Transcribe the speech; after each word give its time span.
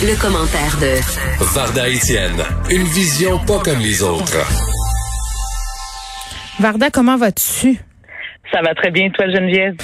Le, 0.00 0.20
commentaire 0.20 0.78
de 0.80 1.44
Varda 1.54 1.88
Etienne, 1.88 2.44
une 2.70 2.84
vision 2.84 3.36
pas 3.44 3.58
comme 3.58 3.80
les 3.80 4.00
autres. 4.02 4.38
Varda, 6.60 6.90
comment 6.90 7.16
vas-tu? 7.16 7.80
Ça 8.52 8.62
va 8.62 8.74
très 8.76 8.92
bien, 8.92 9.10
toi, 9.10 9.26
Geneviève? 9.28 9.74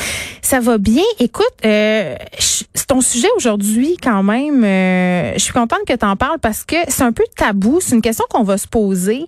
Ça 0.40 0.60
va 0.60 0.78
bien. 0.78 1.02
Écoute, 1.18 1.52
euh, 1.64 2.14
c'est 2.38 2.87
ton 2.87 3.00
sujet 3.00 3.27
aujourd'hui 3.37 3.96
quand 4.00 4.23
même. 4.23 4.62
Euh, 4.62 5.32
je 5.34 5.40
suis 5.40 5.52
contente 5.52 5.80
que 5.84 5.95
tu 5.95 6.06
en 6.06 6.15
parles 6.15 6.38
parce 6.40 6.65
que 6.65 6.76
c'est 6.87 7.02
un 7.02 7.12
peu 7.12 7.24
tabou. 7.37 7.80
C'est 7.80 7.96
une 7.96 8.02
question 8.02 8.24
qu'on 8.30 8.45
va 8.45 8.56
se 8.56 8.68
poser. 8.68 9.26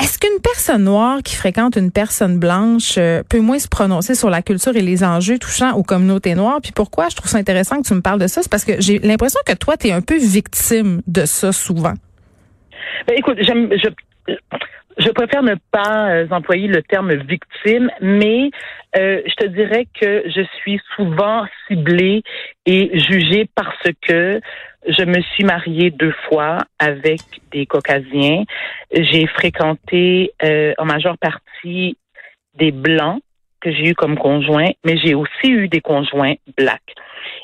Est-ce 0.00 0.18
qu'une 0.18 0.40
personne 0.40 0.84
noire 0.84 1.18
qui 1.24 1.34
fréquente 1.34 1.76
une 1.76 1.90
personne 1.90 2.38
blanche 2.38 2.94
euh, 2.98 3.22
peut 3.28 3.40
moins 3.40 3.58
se 3.58 3.66
prononcer 3.66 4.14
sur 4.14 4.30
la 4.30 4.42
culture 4.42 4.76
et 4.76 4.80
les 4.80 5.02
enjeux 5.02 5.38
touchant 5.38 5.72
aux 5.72 5.82
communautés 5.82 6.36
noires? 6.36 6.60
Puis 6.62 6.70
pourquoi 6.72 7.08
je 7.08 7.16
trouve 7.16 7.28
ça 7.28 7.38
intéressant 7.38 7.82
que 7.82 7.88
tu 7.88 7.94
me 7.94 8.00
parles 8.00 8.20
de 8.20 8.28
ça? 8.28 8.42
C'est 8.42 8.50
parce 8.50 8.64
que 8.64 8.80
j'ai 8.80 9.00
l'impression 9.00 9.40
que 9.44 9.54
toi, 9.54 9.76
tu 9.76 9.88
es 9.88 9.92
un 9.92 10.00
peu 10.00 10.16
victime 10.16 11.02
de 11.08 11.24
ça 11.24 11.50
souvent. 11.50 11.94
Ben, 13.08 13.14
écoute, 13.16 13.38
j'aime, 13.40 13.68
je 14.98 15.10
préfère 15.10 15.42
ne 15.42 15.54
pas 15.70 16.10
euh, 16.10 16.26
employer 16.30 16.68
le 16.68 16.82
terme 16.82 17.14
victime, 17.14 17.90
mais 18.00 18.50
euh, 18.96 19.22
je 19.26 19.34
te 19.34 19.46
dirais 19.46 19.86
que 20.00 20.24
je 20.26 20.42
suis 20.58 20.80
souvent 20.96 21.46
ciblée 21.66 22.22
et 22.66 22.98
jugée 22.98 23.48
parce 23.54 23.90
que 24.02 24.40
je 24.86 25.04
me 25.04 25.20
suis 25.34 25.44
mariée 25.44 25.90
deux 25.90 26.14
fois 26.28 26.58
avec 26.78 27.20
des 27.52 27.66
Caucasiens. 27.66 28.44
J'ai 28.92 29.26
fréquenté 29.26 30.32
euh, 30.42 30.72
en 30.78 30.84
majeure 30.84 31.18
partie 31.18 31.96
des 32.54 32.72
Blancs 32.72 33.20
que 33.60 33.72
j'ai 33.72 33.88
eu 33.88 33.94
comme 33.94 34.16
conjoints, 34.16 34.70
mais 34.84 34.96
j'ai 34.98 35.14
aussi 35.14 35.48
eu 35.48 35.68
des 35.68 35.80
conjoints 35.80 36.34
blacks. 36.56 36.94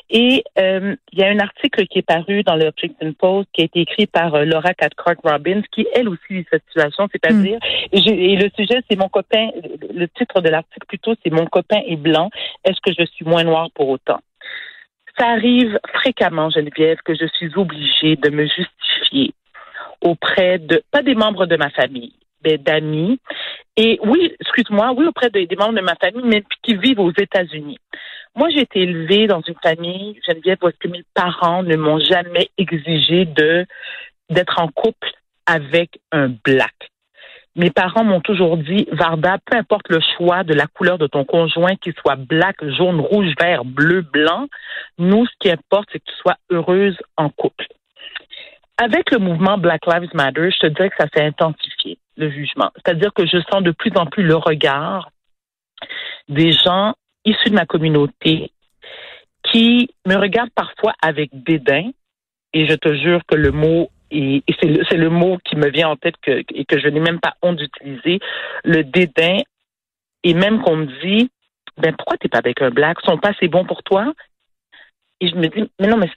Et 0.09 0.43
euh, 0.59 0.95
il 1.11 1.19
y 1.19 1.23
a 1.23 1.29
un 1.29 1.39
article 1.39 1.87
qui 1.87 1.99
est 1.99 2.05
paru 2.07 2.43
dans 2.43 2.55
le 2.55 2.67
Huffington 2.67 3.13
Post 3.13 3.49
qui 3.53 3.61
a 3.61 3.65
été 3.65 3.81
écrit 3.81 4.07
par 4.07 4.33
euh, 4.35 4.45
Laura 4.45 4.73
Cathcart 4.73 5.15
Robbins, 5.23 5.61
qui 5.71 5.87
elle 5.93 6.09
aussi 6.09 6.21
vit 6.29 6.45
cette 6.51 6.63
situation, 6.67 7.07
c'est-à-dire, 7.11 7.57
mm. 7.91 7.97
et, 7.97 8.35
le 8.35 8.49
sujet 8.55 8.81
c'est 8.89 8.97
mon 8.97 9.09
copain, 9.09 9.49
le 9.93 10.07
titre 10.07 10.41
de 10.41 10.49
l'article 10.49 10.85
plutôt 10.87 11.15
c'est 11.23 11.31
mon 11.31 11.45
copain 11.47 11.81
est 11.87 11.95
blanc, 11.95 12.29
est-ce 12.63 12.79
que 12.81 12.93
je 12.97 13.05
suis 13.05 13.25
moins 13.25 13.43
noir 13.43 13.69
pour 13.73 13.89
autant? 13.89 14.19
Ça 15.17 15.27
arrive 15.27 15.79
fréquemment, 15.93 16.49
Geneviève, 16.49 16.97
que 17.03 17.15
je 17.15 17.25
suis 17.25 17.51
obligée 17.55 18.15
de 18.17 18.29
me 18.29 18.45
justifier 18.45 19.33
auprès 20.01 20.59
de, 20.59 20.83
pas 20.91 21.01
des 21.01 21.15
membres 21.15 21.45
de 21.45 21.55
ma 21.55 21.69
famille, 21.69 22.13
mais 22.43 22.57
d'amis. 22.57 23.19
Et 23.77 23.99
oui, 24.03 24.33
excuse-moi, 24.39 24.93
oui, 24.95 25.05
auprès 25.05 25.29
des 25.29 25.47
membres 25.57 25.73
de 25.73 25.81
ma 25.81 25.95
famille, 25.95 26.23
mais 26.25 26.43
qui 26.63 26.75
vivent 26.75 27.01
aux 27.01 27.11
États-Unis. 27.11 27.77
Moi, 28.35 28.49
j'ai 28.49 28.61
été 28.61 28.81
élevée 28.81 29.27
dans 29.27 29.41
une 29.41 29.55
famille, 29.61 30.19
Geneviève, 30.27 30.57
où 30.61 30.69
que 30.77 30.87
mes 30.87 31.03
parents 31.13 31.63
ne 31.63 31.75
m'ont 31.75 31.99
jamais 31.99 32.49
exigé 32.57 33.25
de 33.25 33.65
d'être 34.29 34.59
en 34.59 34.69
couple 34.69 35.09
avec 35.45 35.99
un 36.11 36.29
black. 36.43 36.73
Mes 37.55 37.69
parents 37.69 38.03
m'ont 38.03 38.19
toujours 38.19 38.57
dit, 38.57 38.87
Varda, 38.91 39.37
peu 39.45 39.57
importe 39.57 39.87
le 39.89 39.99
choix 40.17 40.43
de 40.43 40.53
la 40.53 40.67
couleur 40.67 40.97
de 40.97 41.07
ton 41.07 41.23
conjoint, 41.23 41.75
qu'il 41.75 41.93
soit 41.93 42.17
black, 42.17 42.57
jaune, 42.75 42.99
rouge, 42.99 43.33
vert, 43.39 43.63
bleu, 43.63 44.01
blanc, 44.01 44.47
nous, 44.97 45.25
ce 45.25 45.31
qui 45.39 45.49
importe, 45.49 45.87
c'est 45.91 45.99
que 45.99 46.11
tu 46.11 46.17
sois 46.17 46.35
heureuse 46.49 46.97
en 47.15 47.29
couple. 47.29 47.67
Avec 48.77 49.09
le 49.11 49.19
mouvement 49.19 49.57
Black 49.57 49.85
Lives 49.85 50.09
Matter, 50.13 50.51
je 50.51 50.57
te 50.57 50.67
dirais 50.67 50.89
que 50.89 50.97
ça 50.99 51.07
s'est 51.15 51.23
intensifié, 51.23 51.94
le 52.17 52.29
jugement. 52.31 52.71
C'est-à-dire 52.75 53.13
que 53.13 53.25
je 53.25 53.37
sens 53.51 53.63
de 53.63 53.71
plus 53.71 53.91
en 53.95 54.05
plus 54.05 54.23
le 54.23 54.35
regard 54.35 55.09
des 56.27 56.51
gens 56.51 56.93
issus 57.25 57.49
de 57.49 57.55
ma 57.55 57.65
communauté 57.65 58.51
qui 59.43 59.89
me 60.07 60.15
regardent 60.15 60.53
parfois 60.55 60.93
avec 61.01 61.29
dédain, 61.33 61.91
et 62.53 62.67
je 62.67 62.73
te 62.73 62.95
jure 62.95 63.21
que 63.27 63.35
le 63.35 63.51
mot 63.51 63.89
et, 64.11 64.43
c'est 64.59 64.67
le, 64.67 64.83
le, 64.97 65.09
mot 65.09 65.37
qui 65.43 65.55
me 65.55 65.69
vient 65.69 65.89
en 65.89 65.95
tête 65.95 66.15
que, 66.21 66.43
et 66.53 66.65
que 66.65 66.79
je 66.79 66.87
n'ai 66.87 66.99
même 66.99 67.19
pas 67.19 67.35
honte 67.41 67.57
d'utiliser, 67.57 68.19
le 68.63 68.83
dédain, 68.83 69.39
et 70.23 70.33
même 70.33 70.61
qu'on 70.61 70.77
me 70.77 70.85
dit, 71.03 71.29
ben 71.77 71.93
pourquoi 71.95 72.17
t'es 72.17 72.29
pas 72.29 72.37
avec 72.37 72.61
un 72.61 72.69
black, 72.69 72.99
sont 73.01 73.17
pas 73.17 73.29
assez 73.29 73.47
bons 73.47 73.65
pour 73.65 73.83
toi? 73.83 74.13
Et 75.19 75.29
je 75.29 75.35
me 75.35 75.47
dis, 75.47 75.69
mais 75.79 75.87
non, 75.87 75.97
mais 75.97 76.09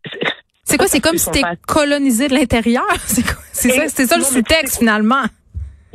c'est 0.64 0.76
quoi? 0.76 0.86
C'est 0.86 1.00
comme 1.00 1.18
si 1.18 1.30
t'es 1.30 1.42
colonisé 1.66 2.28
de 2.28 2.34
l'intérieur? 2.34 2.84
C'est 3.52 3.70
ça, 3.70 3.88
c'est 3.88 4.06
ça 4.06 4.16
le 4.16 4.22
sous-texte 4.22 4.78
finalement. 4.78 5.24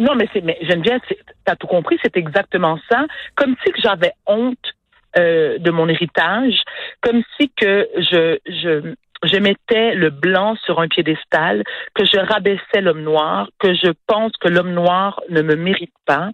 Non, 0.03 0.15
mais 0.15 0.27
c'est, 0.33 0.41
mais 0.41 0.57
Geneviève, 0.61 0.99
t'as 1.45 1.55
tout 1.55 1.67
compris, 1.67 1.97
c'est 2.03 2.17
exactement 2.17 2.77
ça. 2.91 3.05
Comme 3.35 3.55
si 3.63 3.71
que 3.71 3.81
j'avais 3.81 4.11
honte 4.27 4.73
euh, 5.17 5.57
de 5.59 5.71
mon 5.71 5.87
héritage, 5.87 6.55
comme 7.01 7.23
si 7.37 7.49
que 7.55 7.87
je, 7.95 8.37
je, 8.45 8.95
je 9.23 9.37
mettais 9.37 9.95
le 9.95 10.09
blanc 10.09 10.57
sur 10.65 10.81
un 10.81 10.89
piédestal, 10.89 11.63
que 11.93 12.03
je 12.03 12.17
rabaissais 12.17 12.81
l'homme 12.81 13.03
noir, 13.03 13.47
que 13.59 13.73
je 13.73 13.91
pense 14.07 14.33
que 14.41 14.49
l'homme 14.49 14.73
noir 14.73 15.21
ne 15.29 15.41
me 15.41 15.55
mérite 15.55 15.95
pas. 16.05 16.31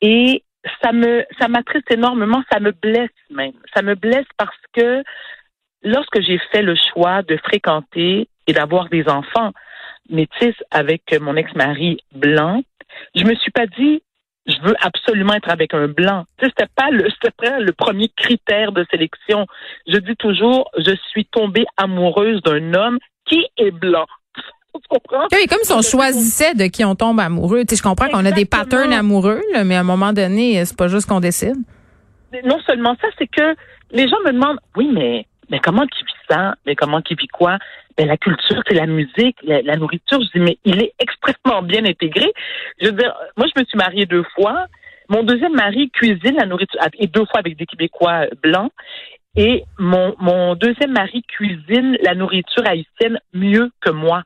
Et 0.00 0.44
ça 0.80 0.92
me, 0.92 1.24
ça 1.40 1.48
m'attriste 1.48 1.90
énormément, 1.90 2.44
ça 2.52 2.60
me 2.60 2.70
blesse 2.70 3.10
même. 3.30 3.54
Ça 3.74 3.82
me 3.82 3.96
blesse 3.96 4.28
parce 4.36 4.56
que 4.72 5.02
lorsque 5.82 6.20
j'ai 6.20 6.38
fait 6.52 6.62
le 6.62 6.76
choix 6.76 7.22
de 7.22 7.36
fréquenter 7.38 8.28
et 8.46 8.52
d'avoir 8.52 8.88
des 8.88 9.08
enfants 9.08 9.50
métis 10.08 10.54
avec 10.70 11.02
mon 11.20 11.34
ex-mari 11.34 11.98
blanc, 12.12 12.62
je 13.14 13.24
me 13.24 13.34
suis 13.36 13.50
pas 13.50 13.66
dit 13.66 14.02
je 14.46 14.56
veux 14.62 14.74
absolument 14.80 15.34
être 15.34 15.48
avec 15.48 15.72
un 15.72 15.88
blanc. 15.88 16.24
Tu 16.38 16.44
sais, 16.44 16.52
c'était 16.56 16.70
pas 16.74 16.90
le, 16.90 17.08
c'était 17.10 17.60
le 17.60 17.72
premier 17.72 18.10
critère 18.10 18.72
de 18.72 18.84
sélection. 18.90 19.46
Je 19.86 19.96
dis 19.98 20.16
toujours, 20.16 20.70
je 20.78 20.94
suis 21.10 21.24
tombée 21.24 21.64
amoureuse 21.76 22.42
d'un 22.42 22.74
homme 22.74 22.98
qui 23.24 23.46
est 23.56 23.70
blanc. 23.70 24.06
Oui, 25.32 25.46
comme 25.48 25.60
si 25.62 25.72
on 25.72 25.82
choisissait 25.82 26.54
de 26.54 26.64
qui 26.64 26.84
on 26.84 26.96
tombe 26.96 27.20
amoureux. 27.20 27.60
Tu 27.60 27.70
sais, 27.70 27.76
je 27.76 27.82
comprends 27.84 28.08
qu'on 28.08 28.24
a 28.24 28.32
des 28.32 28.44
patterns 28.44 28.92
amoureux, 28.92 29.40
mais 29.64 29.76
à 29.76 29.80
un 29.80 29.84
moment 29.84 30.12
donné, 30.12 30.64
c'est 30.64 30.76
pas 30.76 30.88
juste 30.88 31.08
qu'on 31.08 31.20
décide. 31.20 31.54
Non 32.44 32.58
seulement 32.66 32.96
ça, 33.00 33.06
c'est 33.16 33.28
que 33.28 33.54
les 33.92 34.08
gens 34.08 34.16
me 34.26 34.32
demandent, 34.32 34.58
oui, 34.76 34.90
mais, 34.92 35.26
mais 35.50 35.58
comment 35.58 35.86
tu 35.86 36.04
vis 36.04 36.12
ça? 36.28 36.54
Mais 36.66 36.74
comment 36.74 37.00
quoi? 37.32 37.58
ben, 37.96 38.08
la 38.08 38.16
culture, 38.16 38.62
c'est 38.66 38.74
la 38.74 38.86
musique, 38.86 39.36
la, 39.42 39.76
nourriture. 39.76 40.20
Je 40.20 40.38
dis, 40.38 40.44
mais 40.44 40.58
il 40.64 40.82
est 40.82 40.92
extrêmement 40.98 41.62
bien 41.62 41.84
intégré. 41.84 42.32
Je 42.80 42.86
veux 42.86 42.92
dire, 42.92 43.14
moi, 43.36 43.46
je 43.54 43.60
me 43.60 43.64
suis 43.64 43.78
mariée 43.78 44.06
deux 44.06 44.24
fois. 44.34 44.66
Mon 45.08 45.22
deuxième 45.22 45.54
mari 45.54 45.90
cuisine 45.90 46.36
la 46.38 46.46
nourriture, 46.46 46.80
et 46.98 47.06
deux 47.06 47.26
fois 47.26 47.40
avec 47.40 47.56
des 47.56 47.66
Québécois 47.66 48.26
blancs. 48.42 48.72
Et 49.36 49.64
mon, 49.78 50.14
mon 50.20 50.54
deuxième 50.54 50.92
mari 50.92 51.22
cuisine 51.24 51.96
la 52.02 52.14
nourriture 52.14 52.62
haïtienne 52.66 53.18
mieux 53.32 53.70
que 53.80 53.90
moi. 53.90 54.22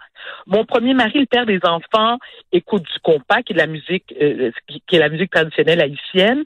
Mon 0.47 0.67
premier 0.67 0.93
mari, 0.93 1.21
le 1.21 1.27
père 1.27 1.47
des 1.47 1.61
enfants, 1.63 2.19
écoute 2.53 2.83
du 2.83 2.99
compas, 3.03 3.43
qui 3.43 3.55
est 3.55 3.57
la 3.57 3.67
musique, 3.67 4.15
euh, 4.21 4.51
qui 4.87 4.97
est 4.97 4.99
la 4.99 5.09
musique 5.09 5.31
traditionnelle 5.31 5.81
haïtienne. 5.81 6.43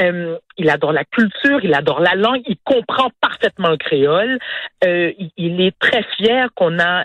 Euh, 0.00 0.38
il 0.56 0.70
adore 0.70 0.92
la 0.92 1.04
culture, 1.04 1.60
il 1.62 1.74
adore 1.74 2.00
la 2.00 2.14
langue, 2.14 2.40
il 2.46 2.56
comprend 2.64 3.10
parfaitement 3.20 3.68
le 3.68 3.76
créole. 3.76 4.38
Euh, 4.84 5.12
il, 5.36 5.60
est 5.60 5.78
très 5.78 6.02
fier 6.16 6.48
qu'on 6.54 6.78
a 6.78 7.04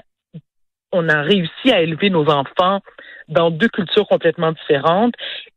on 0.93 1.07
a 1.07 1.21
réussi 1.21 1.71
à 1.71 1.81
élever 1.81 2.09
nos 2.09 2.29
enfants 2.29 2.81
dans 3.29 3.49
deux 3.49 3.69
cultures 3.69 4.07
complètement 4.07 4.51
différentes. 4.51 5.13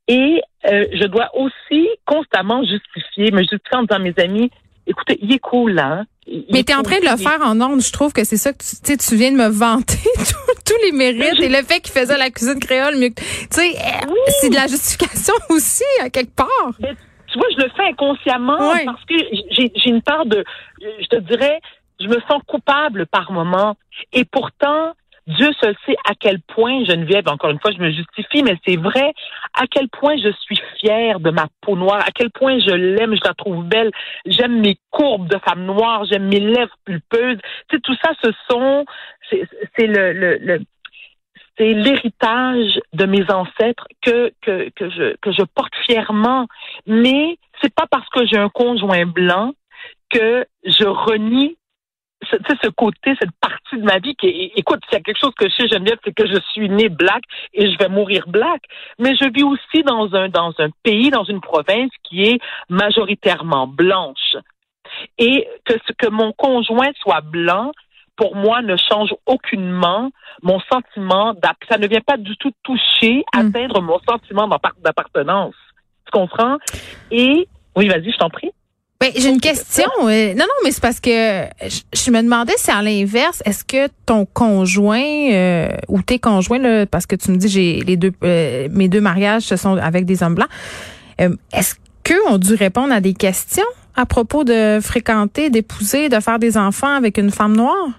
Et 0.07 0.43
je 0.65 1.07
dois 1.07 1.31
aussi 1.37 1.89
constamment 2.07 2.63
justifier, 2.63 3.33
me 3.33 3.41
justifier 3.41 3.77
en 3.77 3.83
disant 3.83 3.99
mes 3.99 4.15
amis, 4.19 4.51
écoutez, 4.87 5.19
il 5.23 5.33
est 5.33 5.39
cool 5.39 5.73
là. 5.73 6.01
Hein. 6.01 6.07
Mais 6.51 6.63
tu 6.65 6.73
es 6.73 6.75
en 6.75 6.83
train 6.83 7.01
de 7.01 7.05
le 7.05 7.17
faire 7.17 7.41
en 7.43 7.61
ondes. 7.61 7.83
Je 7.83 7.93
trouve 7.93 8.13
que 8.13 8.25
c'est 8.25 8.37
ça 8.37 8.53
que 8.53 8.65
tu, 8.85 8.97
tu 8.97 9.17
viens 9.17 9.31
de 9.31 9.37
me 9.37 9.49
vanter 9.49 9.99
tous 10.65 10.77
les 10.85 10.93
mérites 10.93 11.41
et 11.41 11.49
le 11.49 11.63
fait 11.63 11.81
qu'il 11.81 11.93
faisait 11.93 12.17
la 12.17 12.31
cuisine 12.31 12.59
créole 12.59 12.97
mieux 12.97 13.11
que. 13.11 13.21
Tu 13.21 13.47
sais, 13.51 13.73
eh, 13.75 14.07
c'est 14.41 14.49
de 14.49 14.55
la 14.55 14.67
justification 14.67 15.35
aussi, 15.51 15.85
à 16.03 16.09
quelque 16.09 16.35
part. 16.35 16.49
tu 16.79 17.39
vois, 17.39 17.49
je 17.57 17.63
le 17.63 17.71
fais 17.77 17.89
inconsciemment 17.91 18.59
parce 18.59 19.05
que 19.05 19.15
j'ai 19.51 19.91
une 19.91 20.03
part 20.03 20.25
de. 20.25 20.45
Je 20.81 21.07
te 21.07 21.17
dirais, 21.17 21.61
je 22.01 22.07
me 22.07 22.19
sens 22.29 22.43
coupable 22.47 23.07
par 23.07 23.31
moment. 23.31 23.77
Et 24.13 24.25
pourtant, 24.25 24.95
Dieu 25.27 25.51
seul 25.61 25.75
sait 25.87 25.97
à 26.09 26.15
quel 26.19 26.41
point 26.41 26.85
Geneviève, 26.85 27.29
encore 27.29 27.51
une 27.51 27.61
fois, 27.61 27.71
je 27.73 27.83
me 27.83 27.91
justifie, 27.91 28.43
mais 28.43 28.57
c'est 28.67 28.77
vrai, 28.77 29.13
à 29.55 29.67
quel 29.67 29.89
point 29.89 30.17
je 30.17 30.31
suis 30.41 30.61
fière 30.79 31.19
de 31.21 31.31
ma 31.31 31.47
peau 31.63 31.77
noire, 31.77 32.03
à 32.07 32.11
quel 32.15 32.31
point 32.31 32.59
je 32.59 32.75
l'aime, 32.75 33.15
je 33.15 33.25
la 33.25 33.35
trouve 33.35 33.65
belle, 33.65 33.91
j'aime 34.27 34.61
mes 34.61 34.77
courbes 34.91 35.29
de 35.29 35.39
femme 35.39 35.65
noire, 35.65 36.05
j'aime 36.05 36.29
mes 36.29 36.41
lèvres 36.41 36.77
pulpeuses. 36.85 37.39
Tu 37.69 37.77
sais, 37.77 37.81
tout 37.83 37.97
ça, 38.03 38.13
ce 38.23 38.31
sont, 38.51 38.85
c'est 39.31 39.87
le, 39.87 40.13
le, 40.13 40.39
le 40.39 40.61
c'est 41.57 41.73
l'héritage 41.73 42.81
de 42.93 43.07
mes 43.07 43.31
ancêtres 43.31 43.87
que, 44.03 44.33
que, 44.43 44.71
que, 44.71 44.91
je, 44.91 45.17
que 45.23 45.33
je 45.33 45.43
porte 45.55 45.75
fièrement. 45.87 46.49
Mais 46.87 47.39
c'est 47.63 47.73
pas 47.73 47.87
parce 47.89 48.09
que 48.09 48.27
j'ai 48.27 48.39
un 48.39 48.49
conjoint 48.49 49.07
blanc 49.07 49.53
que 50.11 50.47
je 50.65 50.85
renie 50.85 51.57
ce, 52.31 52.37
ce 52.63 52.69
côté, 52.69 53.15
cette 53.21 53.35
partie 53.41 53.77
de 53.77 53.83
ma 53.83 53.99
vie 53.99 54.15
qui 54.17 54.53
écoute, 54.57 54.81
s'il 54.85 54.99
y 54.99 55.01
a 55.01 55.01
quelque 55.01 55.21
chose 55.21 55.35
que 55.39 55.49
je 55.49 55.55
sais, 55.55 55.69
Geneviève, 55.69 55.99
c'est 56.05 56.15
que 56.15 56.27
je 56.27 56.41
suis 56.53 56.69
née 56.69 56.89
black 56.89 57.23
et 57.53 57.71
je 57.71 57.79
vais 57.79 57.89
mourir 57.89 58.25
black. 58.29 58.63
Mais 58.99 59.15
je 59.17 59.29
vis 59.31 59.45
aussi 59.45 59.83
dans 59.85 60.15
un, 60.15 60.29
dans 60.29 60.53
un 60.59 60.69
pays, 60.83 61.11
dans 61.11 61.25
une 61.25 61.41
province 61.41 61.91
qui 62.03 62.25
est 62.25 62.39
majoritairement 62.69 63.67
blanche. 63.67 64.37
Et 65.19 65.49
que, 65.65 65.75
que 65.99 66.09
mon 66.09 66.33
conjoint 66.33 66.93
soit 67.01 67.21
blanc, 67.21 67.73
pour 68.17 68.37
moi, 68.37 68.63
ne 68.63 68.77
change 68.77 69.15
aucunement 69.27 70.11
mon 70.43 70.61
sentiment 70.73 71.35
Ça 71.69 71.79
ne 71.79 71.87
vient 71.87 72.01
pas 72.01 72.17
du 72.17 72.37
tout 72.37 72.53
toucher, 72.63 73.25
hmm. 73.35 73.39
atteindre 73.39 73.81
mon 73.81 73.99
sentiment 74.09 74.49
d'appartenance. 74.49 75.55
Tu 76.07 76.11
comprends? 76.13 76.59
Et, 77.11 77.49
oui, 77.77 77.89
vas-y, 77.89 78.13
je 78.13 78.19
t'en 78.19 78.31
prie. 78.31 78.53
Ben, 79.05 79.13
j'ai 79.15 79.29
une 79.29 79.41
question. 79.41 79.85
Euh, 80.05 80.33
non, 80.33 80.47
non, 80.47 80.55
mais 80.65 80.71
c'est 80.71 80.81
parce 80.81 80.99
que 80.99 81.11
je, 81.11 82.11
me 82.11 82.23
demandais 82.23 82.55
si 82.57 82.71
à 82.71 82.81
l'inverse, 82.81 83.43
est-ce 83.45 83.63
que 83.63 83.93
ton 84.07 84.25
conjoint 84.25 85.31
euh, 85.31 85.69
ou 85.89 86.01
tes 86.01 86.19
conjoints, 86.19 86.59
là, 86.59 86.87
parce 86.87 87.05
que 87.05 87.15
tu 87.15 87.31
me 87.31 87.37
dis 87.37 87.49
j'ai 87.49 87.81
les 87.81 87.99
deux 87.99 88.13
euh, 88.25 88.67
mes 88.71 88.89
deux 88.89 89.03
mariages 89.03 89.43
ce 89.43 89.57
sont 89.57 89.77
avec 89.77 90.07
des 90.07 90.23
hommes 90.23 90.37
blancs, 90.37 90.49
est-ce 91.19 91.75
qu'eux 92.03 92.23
ont 92.31 92.39
dû 92.39 92.55
répondre 92.55 92.95
à 92.95 93.03
des 93.03 93.13
questions 93.13 93.67
à 93.95 94.07
propos 94.07 94.43
de 94.43 94.79
fréquenter, 94.81 95.51
d'épouser, 95.51 96.09
de 96.09 96.19
faire 96.21 96.39
des 96.39 96.57
enfants 96.57 96.97
avec 96.97 97.19
une 97.19 97.31
femme 97.31 97.55
noire? 97.55 97.91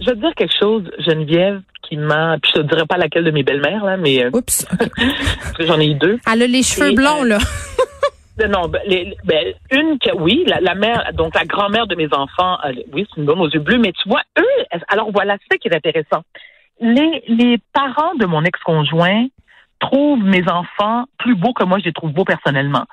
Je 0.00 0.06
vais 0.06 0.14
te 0.14 0.18
dire 0.18 0.34
quelque 0.36 0.58
chose, 0.58 0.90
Geneviève, 1.06 1.60
qui 1.88 1.96
m'a. 1.96 2.36
Puis 2.42 2.50
je 2.56 2.62
te 2.62 2.66
dirai 2.66 2.84
pas 2.86 2.96
laquelle 2.96 3.22
de 3.22 3.30
mes 3.30 3.44
belles-mères, 3.44 3.84
là, 3.84 3.96
mais. 3.96 4.26
Oups. 4.32 4.66
parce 4.78 5.52
que 5.56 5.66
j'en 5.66 5.78
ai 5.78 5.86
eu 5.86 5.94
deux. 5.94 6.18
Elle 6.32 6.42
a 6.42 6.46
les 6.48 6.64
cheveux 6.64 6.94
blonds, 6.94 7.22
là. 7.22 7.38
Non, 8.48 8.68
ben, 8.68 8.80
ben, 9.24 9.54
une, 9.70 9.98
oui, 10.18 10.44
la, 10.46 10.74
mère, 10.74 11.12
donc 11.12 11.34
la 11.34 11.44
grand-mère 11.44 11.86
de 11.86 11.94
mes 11.94 12.08
enfants, 12.12 12.58
oui, 12.92 13.06
c'est 13.08 13.20
une 13.20 13.26
bonne 13.26 13.40
aux 13.40 13.48
yeux 13.48 13.60
bleus, 13.60 13.78
mais 13.78 13.92
tu 13.92 14.08
vois, 14.08 14.22
eux, 14.38 14.64
alors 14.88 15.10
voilà, 15.12 15.36
ça 15.50 15.58
qui 15.58 15.68
est 15.68 15.74
intéressant. 15.74 16.22
Les, 16.80 17.22
les 17.28 17.58
parents 17.72 18.14
de 18.14 18.26
mon 18.26 18.42
ex-conjoint 18.44 19.26
trouvent 19.78 20.22
mes 20.22 20.48
enfants 20.48 21.04
plus 21.18 21.34
beaux 21.34 21.52
que 21.52 21.64
moi, 21.64 21.78
je 21.78 21.84
les 21.84 21.92
trouve 21.92 22.12
beaux 22.12 22.24
personnellement. 22.24 22.84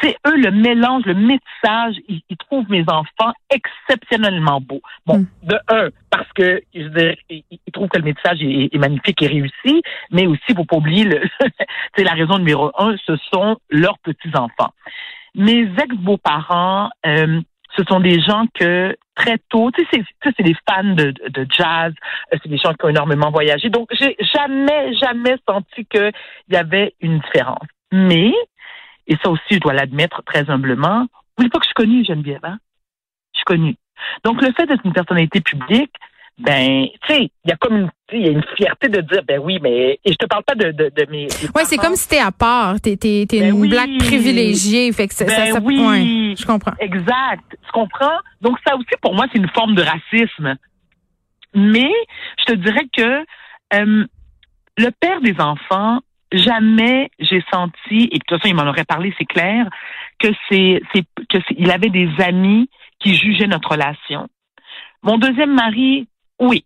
C'est 0.00 0.16
eux, 0.26 0.36
le 0.36 0.50
mélange, 0.50 1.04
le 1.04 1.14
métissage, 1.14 1.96
ils, 2.08 2.22
trouvent 2.38 2.70
mes 2.70 2.84
enfants 2.88 3.32
exceptionnellement 3.50 4.60
beaux. 4.60 4.80
Bon, 5.06 5.18
hmm. 5.18 5.26
de 5.42 5.58
un, 5.68 5.88
parce 6.10 6.30
que 6.34 6.62
je 6.74 6.88
veux 6.88 7.14
ils, 7.28 7.72
trouvent 7.72 7.88
que 7.88 7.98
le 7.98 8.04
métissage 8.04 8.38
est, 8.42 8.76
magnifique 8.78 9.22
et 9.22 9.26
réussi, 9.26 9.82
mais 10.10 10.26
aussi, 10.26 10.54
faut 10.54 10.64
pas 10.64 10.76
oublier, 10.76 11.08
c'est 11.96 12.04
la 12.04 12.12
raison 12.12 12.38
numéro 12.38 12.70
un, 12.78 12.96
ce 13.04 13.16
sont 13.32 13.56
leurs 13.70 13.98
petits-enfants. 13.98 14.72
Mes 15.34 15.68
ex-beaux-parents, 15.78 16.90
euh, 17.06 17.40
ce 17.76 17.84
sont 17.84 18.00
des 18.00 18.20
gens 18.20 18.46
que 18.54 18.96
très 19.14 19.38
tôt, 19.50 19.70
tu 19.72 19.84
sais, 19.92 20.02
c'est 20.22 20.42
des 20.42 20.56
fans 20.68 20.94
de, 20.94 21.12
de 21.28 21.46
jazz, 21.50 21.92
euh, 22.32 22.38
c'est 22.42 22.48
des 22.48 22.56
gens 22.56 22.72
qui 22.74 22.84
ont 22.84 22.88
énormément 22.88 23.30
voyagé. 23.30 23.68
Donc, 23.68 23.88
j'ai 23.92 24.16
jamais, 24.34 24.94
jamais 24.94 25.36
senti 25.48 25.84
qu'il 25.86 26.12
y 26.50 26.56
avait 26.56 26.94
une 27.00 27.18
différence. 27.18 27.66
Mais 27.92 28.32
et 29.08 29.16
ça 29.22 29.30
aussi, 29.30 29.42
je 29.54 29.58
dois 29.58 29.72
l'admettre 29.72 30.22
très 30.24 30.48
humblement. 30.48 31.06
Oui, 31.38 31.48
pas 31.48 31.58
que 31.58 31.64
je 31.64 31.68
suis 31.68 31.74
connue, 31.74 32.04
Geneviève, 32.04 32.44
hein? 32.44 32.58
Je 33.32 33.38
suis 33.38 33.44
connue. 33.44 33.76
Donc, 34.24 34.40
le 34.42 34.52
fait 34.52 34.66
d'être 34.66 34.84
une 34.84 34.92
personnalité 34.92 35.40
publique, 35.40 35.92
ben, 36.38 36.86
tu 37.02 37.12
sais, 37.12 37.30
il 37.44 37.48
y 37.48 37.52
a 37.52 37.56
comme 37.56 37.76
une, 37.76 37.90
il 38.12 38.22
y 38.24 38.28
a 38.28 38.30
une 38.30 38.44
fierté 38.56 38.88
de 38.88 39.00
dire, 39.00 39.22
ben 39.26 39.40
oui, 39.40 39.58
mais, 39.60 39.98
et 40.04 40.12
je 40.12 40.16
te 40.16 40.26
parle 40.26 40.44
pas 40.44 40.54
de, 40.54 40.70
de, 40.70 40.92
de 40.94 41.10
mes. 41.10 41.26
Oui, 41.54 41.62
c'est 41.64 41.76
comme 41.76 41.96
si 41.96 42.08
t'es 42.08 42.20
à 42.20 42.30
part, 42.30 42.80
t'es, 42.80 42.96
t'es, 42.96 43.26
t'es 43.28 43.40
ben 43.40 43.56
une 43.56 43.68
blague 43.68 43.98
privilégiée, 43.98 44.92
fait 44.92 45.08
que 45.08 45.14
ça, 45.14 45.24
ben 45.24 45.52
ça, 45.52 45.60
oui, 45.60 46.36
je 46.38 46.46
comprends. 46.46 46.74
Exact, 46.78 47.42
tu 47.50 47.72
comprends? 47.72 48.18
Donc 48.40 48.56
ça 48.64 48.76
aussi, 48.76 48.86
pour 49.02 49.14
moi, 49.14 49.26
c'est 49.32 49.38
une 49.38 49.48
forme 49.48 49.74
de 49.74 49.82
racisme. 49.82 50.54
Mais, 51.54 51.90
je 52.38 52.52
te 52.52 52.52
dirais 52.52 52.86
que 52.96 53.24
euh, 53.74 54.06
le 54.76 54.90
père 55.00 55.20
des 55.20 55.34
enfants 55.40 55.98
jamais 56.32 57.10
j'ai 57.18 57.42
senti, 57.52 58.08
et 58.10 58.18
de 58.18 58.24
toute 58.26 58.38
façon, 58.38 58.48
il 58.48 58.54
m'en 58.54 58.68
aurait 58.68 58.84
parlé, 58.84 59.14
c'est 59.18 59.24
clair, 59.24 59.68
que 60.18 60.28
c'est, 60.48 60.80
que 61.28 61.38
il 61.56 61.70
avait 61.70 61.90
des 61.90 62.08
amis 62.18 62.68
qui 62.98 63.14
jugeaient 63.14 63.46
notre 63.46 63.70
relation. 63.70 64.28
Mon 65.02 65.18
deuxième 65.18 65.54
mari, 65.54 66.08
oui. 66.38 66.64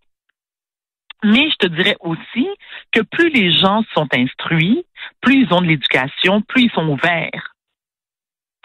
Mais 1.25 1.49
je 1.51 1.57
te 1.57 1.67
dirais 1.69 1.97
aussi 2.01 2.49
que 2.91 3.01
plus 3.03 3.31
les 3.31 3.53
gens 3.53 3.83
sont 3.95 4.09
instruits, 4.13 4.85
plus 5.21 5.43
ils 5.43 5.55
ont 5.55 5.61
de 5.61 5.67
l'éducation, 5.67 6.41
plus 6.43 6.65
ils 6.65 6.73
sont 6.73 6.89
ouverts. 6.89 7.55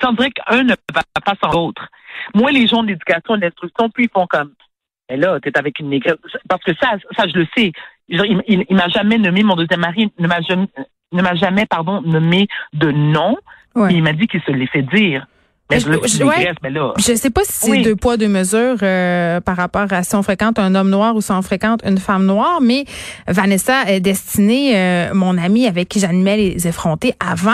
Ça 0.02 0.12
dirait 0.14 0.32
qu'un 0.32 0.64
ne 0.64 0.74
va 0.94 1.04
pas 1.24 1.36
sans 1.44 1.52
l'autre. 1.52 1.88
Moi, 2.34 2.52
les 2.52 2.68
gens 2.68 2.82
de 2.82 2.88
l'éducation 2.88 3.36
et 3.36 3.40
de 3.40 3.44
l'instruction, 3.46 3.90
plus 3.90 4.06
ils 4.06 4.10
font 4.10 4.28
comme, 4.28 4.54
mais 5.10 5.18
là, 5.18 5.40
t'es 5.40 5.58
avec 5.58 5.80
une 5.80 5.90
négresse. 5.90 6.18
Parce 6.50 6.64
que 6.64 6.74
ça, 6.76 6.96
ça, 7.16 7.28
je 7.28 7.40
le 7.40 7.48
sais. 7.56 7.72
Il, 8.10 8.42
il, 8.48 8.76
m'a 8.76 8.88
jamais 8.88 9.18
nommé, 9.18 9.44
mon 9.44 9.56
deuxième 9.56 9.82
mari 9.82 10.12
ne 10.18 10.28
m'a 10.28 10.42
jamais, 10.42 10.68
ne 11.12 11.22
m'a 11.22 11.36
jamais, 11.36 11.66
pardon, 11.66 12.02
nommé 12.02 12.48
de 12.74 12.92
nom. 12.92 13.38
Il 13.90 14.02
m'a 14.02 14.14
dit 14.14 14.28
qu'il 14.28 14.42
se 14.42 14.52
l'est 14.52 14.68
fait 14.68 14.82
dire. 14.82 15.28
Mais 15.70 15.82
je, 15.82 15.90
je, 16.98 17.14
sais 17.16 17.30
pas 17.30 17.42
si 17.44 17.52
c'est 17.52 17.82
deux 17.82 17.98
poids 17.98 18.16
deux 18.16 18.30
mesures 18.30 18.78
euh, 18.82 19.42
par 19.42 19.58
rapport 19.58 19.92
à 19.92 20.04
si 20.04 20.16
on 20.16 20.24
fréquente 20.24 20.60
un 20.60 20.74
homme 20.76 20.90
noir 20.90 21.14
ou 21.14 21.22
si 21.22 21.32
on 21.32 21.42
fréquente 21.42 21.82
une 21.86 21.98
femme 21.98 22.26
noire, 22.26 22.60
mais 22.62 22.86
Vanessa 23.28 23.84
est 23.88 24.00
destinée, 24.00 24.78
euh, 24.78 25.14
mon 25.14 25.38
amie 25.38 25.68
avec 25.68 25.90
qui 25.90 26.00
j'animais 26.00 26.38
les 26.38 26.68
effrontés 26.68 27.14
avant, 27.20 27.52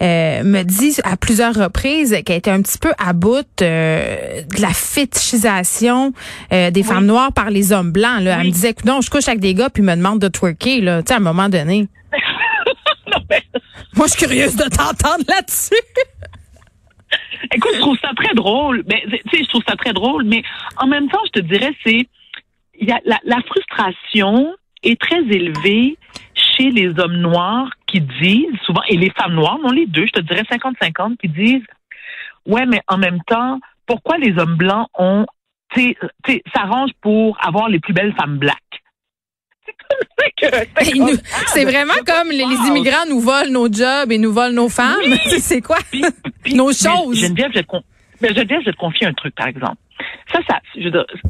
euh, 0.00 0.42
me 0.42 0.62
dit 0.62 0.96
à 1.04 1.18
plusieurs 1.18 1.54
reprises 1.54 2.16
qu'elle 2.24 2.38
était 2.38 2.50
un 2.50 2.62
petit 2.62 2.78
peu 2.78 2.92
à 2.98 3.12
bout 3.12 3.46
de 3.58 4.60
la 4.60 4.72
fétichisation 4.72 6.14
des 6.50 6.82
femmes 6.82 7.06
noires 7.06 7.32
par 7.32 7.50
les 7.50 7.72
hommes 7.72 7.92
blancs. 7.92 8.22
Là. 8.22 8.38
Elle 8.40 8.46
me 8.46 8.52
disait 8.52 8.72
que 8.72 8.86
non, 8.86 9.02
je 9.02 9.10
couche 9.10 9.28
avec 9.28 9.40
des 9.40 9.52
gars 9.52 9.68
puis 9.68 9.82
me 9.82 9.94
demande 9.94 10.18
de 10.18 10.28
twerker 10.28 10.80
là, 10.80 11.02
tu 11.02 11.08
sais, 11.08 11.14
à 11.14 11.16
un 11.18 11.20
moment 11.20 11.50
donné. 11.50 11.88
Moi, 13.96 14.06
je 14.06 14.12
suis 14.12 14.26
curieuse 14.26 14.56
de 14.56 14.64
t'entendre 14.64 15.24
là-dessus. 15.28 15.74
Écoute, 17.54 17.72
je 17.74 17.80
trouve 17.80 17.98
ça 17.98 18.10
très 18.14 18.34
drôle. 18.34 18.84
Mais 18.88 19.02
tu 19.06 19.36
sais, 19.36 19.44
je 19.44 19.48
trouve 19.48 19.62
ça 19.66 19.76
très 19.76 19.92
drôle, 19.92 20.24
mais 20.24 20.42
en 20.76 20.86
même 20.86 21.08
temps, 21.08 21.20
je 21.26 21.40
te 21.40 21.46
dirais, 21.46 21.72
c'est 21.84 22.06
la, 22.80 23.40
frustration 23.46 24.54
est 24.82 25.00
très 25.00 25.20
élevée 25.20 25.98
chez 26.34 26.70
les 26.70 26.98
hommes 26.98 27.16
noirs 27.16 27.70
qui 27.86 28.00
disent 28.00 28.58
souvent, 28.64 28.82
et 28.88 28.96
les 28.96 29.10
femmes 29.10 29.34
noires, 29.34 29.58
non 29.62 29.70
les 29.70 29.86
deux, 29.86 30.06
je 30.06 30.12
te 30.12 30.20
dirais 30.20 30.42
50-50, 30.50 31.16
qui 31.18 31.28
disent 31.28 31.66
Ouais, 32.46 32.64
mais 32.66 32.80
en 32.88 32.96
même 32.96 33.20
temps, 33.26 33.60
pourquoi 33.86 34.16
les 34.18 34.38
hommes 34.38 34.56
blancs 34.56 34.88
ont 34.98 35.26
s'arrangent 36.54 36.94
pour 37.00 37.36
avoir 37.44 37.68
les 37.68 37.78
plus 37.78 37.92
belles 37.92 38.14
femmes 38.14 38.38
black? 38.38 38.56
C'est 41.46 41.64
vraiment 41.64 41.94
comme 42.06 42.30
les, 42.30 42.42
immigrants 42.68 43.06
nous 43.08 43.20
volent 43.20 43.50
nos 43.50 43.72
jobs 43.72 44.10
et 44.10 44.18
nous 44.18 44.32
volent 44.32 44.54
nos 44.54 44.68
femmes. 44.68 45.14
c'est 45.38 45.60
quoi? 45.60 45.78
nos 46.54 46.72
choses. 46.72 47.20
Geneviève, 47.20 47.50
je, 47.54 47.60
Geneviève, 48.28 48.62
je 48.64 48.70
te 48.70 48.76
confie 48.76 49.04
un 49.04 49.12
truc, 49.12 49.34
par 49.34 49.46
exemple. 49.46 49.76
Ça, 50.32 50.40
ça, 50.48 50.60
je 50.76 50.88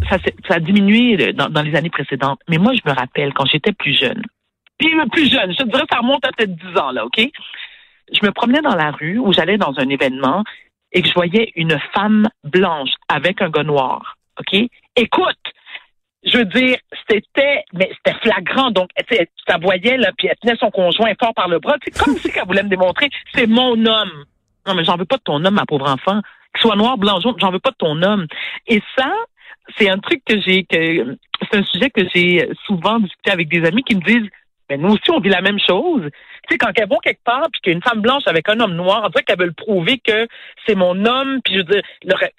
ça, 0.09 0.19
ça, 0.49 0.55
a 0.55 0.61
diminué 0.61 1.33
dans, 1.33 1.49
dans, 1.49 1.63
les 1.63 1.75
années 1.75 1.91
précédentes. 1.91 2.41
Mais 2.49 2.59
moi, 2.59 2.73
je 2.75 2.89
me 2.89 2.95
rappelle 2.95 3.33
quand 3.33 3.47
j'étais 3.47 3.73
plus 3.73 3.99
jeune. 3.99 4.23
Puis 4.79 4.89
plus 5.13 5.31
jeune, 5.31 5.53
je 5.53 5.59
te 5.59 5.65
dirais, 5.65 5.85
ça 5.91 5.99
remonte 5.99 6.25
à 6.25 6.31
peut-être 6.33 6.55
10 6.55 6.79
ans, 6.79 6.91
là, 6.91 7.05
OK? 7.05 7.21
Je 8.13 8.27
me 8.27 8.33
promenais 8.33 8.63
dans 8.63 8.75
la 8.75 8.91
rue 8.91 9.19
où 9.19 9.33
j'allais 9.33 9.59
dans 9.59 9.75
un 9.79 9.89
événement 9.89 10.43
et 10.93 11.03
que 11.03 11.09
je 11.09 11.15
voyais 11.15 11.53
une 11.55 11.79
femme 11.95 12.29
blanche 12.45 12.91
avec 13.09 13.43
un 13.43 13.51
gars 13.51 13.63
noir. 13.63 14.17
OK? 14.39 14.59
Écoute, 14.97 15.39
je 16.25 16.39
veux 16.39 16.45
dire, 16.45 16.77
c'était, 17.09 17.65
mais 17.73 17.91
c'était 17.97 18.19
flagrant. 18.21 18.71
Donc, 18.71 18.91
tu 19.09 19.17
ça 19.49 19.59
voyait, 19.59 19.97
là, 19.97 20.11
puis 20.17 20.29
elle 20.29 20.37
tenait 20.37 20.57
son 20.59 20.71
conjoint 20.71 21.13
fort 21.19 21.35
par 21.35 21.49
le 21.49 21.59
bras. 21.59 21.77
C'est 21.83 21.97
comme 21.97 22.17
si 22.17 22.31
elle 22.35 22.47
voulait 22.47 22.63
me 22.63 22.69
démontrer, 22.69 23.09
c'est 23.35 23.47
mon 23.47 23.73
homme. 23.87 24.25
Non, 24.67 24.75
mais 24.75 24.85
j'en 24.85 24.97
veux 24.97 25.07
pas 25.07 25.17
de 25.17 25.23
ton 25.23 25.45
homme, 25.45 25.55
ma 25.55 25.67
pauvre 25.67 25.89
enfant. 25.89 26.21
Qu'il 26.55 26.63
soit 26.63 26.77
noir, 26.77 26.99
blanc, 26.99 27.21
jaune, 27.21 27.37
j'en 27.39 27.51
veux 27.51 27.61
pas 27.61 27.71
de 27.71 27.77
ton 27.77 28.03
homme. 28.03 28.27
Et 28.67 28.83
ça, 28.97 29.11
c'est 29.79 29.89
un 29.89 29.99
truc 29.99 30.23
que 30.27 30.41
j'ai, 30.41 30.65
que, 30.65 31.17
c'est 31.51 31.59
un 31.59 31.65
sujet 31.65 31.91
que 31.91 32.03
j'ai 32.15 32.49
souvent 32.67 32.99
discuté 32.99 33.31
avec 33.31 33.49
des 33.49 33.65
amis 33.67 33.83
qui 33.83 33.97
me 33.97 34.03
disent, 34.03 34.29
ben, 34.69 34.81
nous 34.81 34.91
aussi, 34.91 35.11
on 35.11 35.21
vit 35.21 35.31
la 35.31 35.41
même 35.41 35.59
chose. 35.59 36.03
Tu 36.03 36.55
sais, 36.55 36.59
quand 36.59 36.71
elles 36.77 36.89
vont 36.89 36.99
quelque 36.99 37.25
part, 37.25 37.49
puis 37.51 37.61
qu'il 37.61 37.73
y 37.73 37.75
a 37.75 37.77
une 37.77 37.83
femme 37.83 38.01
blanche 38.01 38.23
avec 38.27 38.49
un 38.49 38.61
homme 38.61 38.75
noir, 38.75 39.03
on 39.05 39.09
dirait 39.09 39.25
qu'elles 39.25 39.39
veulent 39.39 39.55
prouver 39.55 39.99
que 39.99 40.29
c'est 40.67 40.75
mon 40.75 41.05
homme, 41.05 41.41
puis 41.45 41.55
je 41.55 41.59
veux 41.59 41.65
dire, 41.65 41.83
c'est 42.03 42.33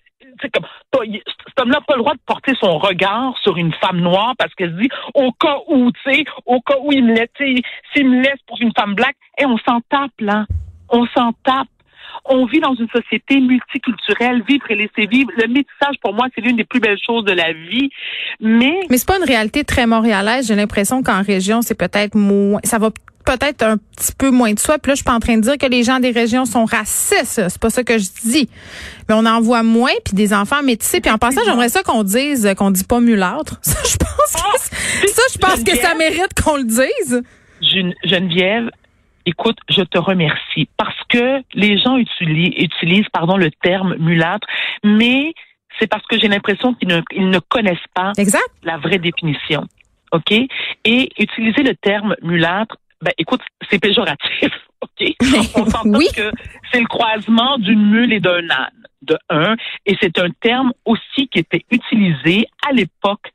comme 0.54 0.66
cet 0.94 1.60
homme-là 1.60 1.80
n'a 1.80 1.82
pas 1.82 1.96
le 1.96 2.02
droit 2.02 2.14
de 2.14 2.20
porter 2.26 2.54
son 2.60 2.78
regard 2.78 3.38
sur 3.42 3.58
une 3.58 3.74
femme 3.74 4.00
noire 4.00 4.34
parce 4.38 4.54
qu'elle 4.56 4.72
se 4.72 4.82
dit 4.82 4.90
au 5.14 5.32
cas 5.32 5.58
où, 5.68 5.92
tu 5.92 6.12
sais, 6.12 6.24
au 6.46 6.62
cas 6.62 6.76
où 6.82 6.92
il 6.92 7.06
me 7.06 7.14
laisse, 7.14 7.30
s'il 7.94 8.10
me 8.10 8.22
laisse 8.22 8.40
pour 8.48 8.60
une 8.62 8.72
femme 8.78 8.96
black, 8.96 9.16
et 9.38 9.46
on 9.46 9.58
s'en 9.60 9.82
tape 9.90 10.12
là, 10.20 10.46
on 10.90 11.06
s'en 11.08 11.32
tape. 11.44 11.68
On 12.26 12.46
vit 12.46 12.60
dans 12.60 12.76
une 12.76 12.88
société 12.90 13.40
multiculturelle, 13.40 14.44
vivre 14.48 14.66
et 14.70 14.76
laisser 14.76 15.08
vivre. 15.10 15.32
Le 15.38 15.48
métissage, 15.48 15.96
pour 16.02 16.14
moi, 16.14 16.28
c'est 16.36 16.42
l'une 16.42 16.56
des 16.58 16.64
plus 16.66 16.80
belles 16.80 17.00
choses 17.06 17.26
de 17.26 17.32
la 17.34 17.52
vie. 17.54 17.90
Mais 18.40 18.80
Mais 18.90 18.98
c'est 18.98 19.08
pas 19.08 19.18
une 19.18 19.26
réalité 19.28 19.64
très 19.64 19.88
montréalaise. 19.88 20.48
J'ai 20.48 20.56
l'impression 20.56 21.02
qu'en 21.04 21.24
région, 21.24 21.62
c'est 21.62 21.76
peut-être 21.76 22.16
moins, 22.16 22.60
ça 22.64 22.78
va 22.78 22.90
peut-être 23.26 23.64
un 23.64 23.78
petit 23.78 24.14
peu 24.18 24.30
moins 24.32 24.54
de 24.54 24.60
soi. 24.60 24.78
Puis 24.80 24.90
là, 24.90 24.94
je 24.94 24.98
suis 24.98 25.04
pas 25.04 25.14
en 25.14 25.20
train 25.20 25.36
de 25.38 25.42
dire 25.42 25.58
que 25.58 25.66
les 25.68 25.84
gens 25.84 26.00
des 26.00 26.12
régions 26.12 26.46
sont 26.46 26.66
racistes. 26.66 27.42
C'est 27.50 27.60
pas 27.60 27.70
ça 27.70 27.84
que 27.84 27.98
je 27.98 28.08
dis. 28.24 28.50
Mais 29.10 29.16
on 29.16 29.26
en 29.26 29.42
voit 29.42 29.64
moins, 29.64 29.92
puis 30.06 30.14
des 30.16 30.34
enfants 30.34 30.62
métissés. 30.64 31.02
Puis 31.02 31.12
en 31.12 31.18
passant, 31.18 31.42
j'aimerais 31.46 31.70
ça 31.70 31.82
qu'on 31.84 32.04
dise 32.04 32.46
euh, 32.46 32.54
qu'on 32.54 32.72
dit 32.72 32.84
pas 32.84 33.00
mulâtre. 33.00 33.60
Ça, 33.64 33.80
je 33.84 33.98
pense 33.98 34.34
que, 34.34 34.42
Ah! 34.44 35.08
ça, 35.08 35.22
je 35.34 35.38
pense 35.40 35.64
que 35.64 35.76
ça 35.78 35.96
mérite 35.96 36.34
qu'on 36.44 36.58
le 36.58 36.64
dise. 36.64 37.22
Gen- 37.62 37.94
Geneviève, 38.04 38.70
écoute, 39.28 39.58
je 39.70 39.82
te 39.84 39.98
remercie 40.00 40.68
parce 40.78 40.91
que 41.12 41.42
les 41.54 41.78
gens 41.80 41.98
utilisent, 41.98 42.54
utilisent 42.58 43.10
pardon, 43.12 43.38
le 43.38 43.52
terme 43.64 43.96
mulâtre, 43.98 44.48
mais 44.84 45.34
c'est 45.80 45.88
parce 45.88 46.06
que 46.08 46.20
j'ai 46.20 46.28
l'impression 46.28 46.74
qu'ils 46.74 46.88
ne, 46.90 47.02
ils 47.12 47.30
ne 47.30 47.40
connaissent 47.40 47.78
pas 47.94 48.12
Exact. 48.18 48.44
la 48.64 48.78
vraie 48.78 49.00
définition. 49.00 49.64
OK? 50.12 50.32
Et 50.32 51.10
utiliser 51.18 51.64
le 51.64 51.76
terme 51.76 52.16
mulâtre, 52.22 52.76
ben 53.02 53.12
écoute, 53.18 53.42
c'est 53.70 53.80
péjoratif. 53.80 54.52
OK? 54.82 55.14
On 55.56 55.66
s'entend 55.66 55.98
Oui. 55.98 56.08
que 56.16 56.32
c'est 56.72 56.80
le 56.80 56.88
croisement 56.88 57.58
d'une 57.58 57.90
mule 57.90 58.14
et 58.14 58.20
d'un 58.20 58.50
âne, 58.50 58.84
de 59.02 59.18
un, 59.30 59.56
et 59.86 59.96
c'est 60.02 60.20
un 60.20 60.30
terme 60.42 60.74
aussi 60.86 61.28
qui 61.30 61.40
était 61.40 61.64
utilisé 61.72 62.46
à 62.68 62.74
l'époque 62.74 63.32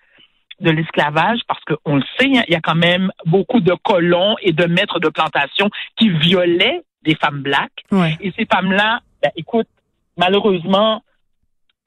de 0.60 0.70
l'esclavage 0.70 1.40
parce 1.48 1.60
qu'on 1.64 1.96
le 1.96 2.02
sait, 2.18 2.30
hein, 2.38 2.42
il 2.48 2.52
y 2.52 2.56
a 2.56 2.60
quand 2.60 2.74
même 2.76 3.10
beaucoup 3.26 3.60
de 3.60 3.74
colons 3.84 4.36
et 4.42 4.52
de 4.52 4.64
maîtres 4.66 5.00
de 5.00 5.08
plantation 5.08 5.68
qui 5.98 6.08
violaient 6.10 6.82
des 7.06 7.14
femmes 7.14 7.40
black. 7.40 7.72
Ouais. 7.90 8.16
Et 8.20 8.32
ces 8.36 8.46
femmes-là, 8.46 9.00
ben, 9.22 9.30
écoute, 9.36 9.68
malheureusement, 10.16 11.02